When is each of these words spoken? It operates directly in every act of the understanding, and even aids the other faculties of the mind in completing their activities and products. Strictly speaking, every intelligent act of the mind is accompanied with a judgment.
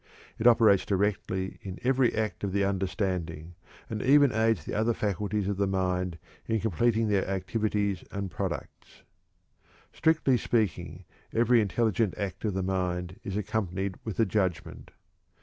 It 0.39 0.47
operates 0.47 0.83
directly 0.83 1.59
in 1.61 1.77
every 1.83 2.15
act 2.15 2.43
of 2.43 2.53
the 2.53 2.63
understanding, 2.63 3.53
and 3.87 4.01
even 4.01 4.31
aids 4.31 4.65
the 4.65 4.73
other 4.73 4.95
faculties 4.95 5.47
of 5.47 5.57
the 5.57 5.67
mind 5.67 6.17
in 6.47 6.59
completing 6.59 7.07
their 7.07 7.27
activities 7.27 8.03
and 8.09 8.31
products. 8.31 9.03
Strictly 9.93 10.37
speaking, 10.39 11.03
every 11.31 11.61
intelligent 11.61 12.17
act 12.17 12.43
of 12.45 12.55
the 12.55 12.63
mind 12.63 13.19
is 13.23 13.37
accompanied 13.37 13.93
with 14.03 14.19
a 14.19 14.25
judgment. 14.25 14.89